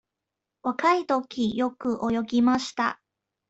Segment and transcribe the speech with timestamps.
[0.63, 2.99] 若いとき、よく泳ぎました。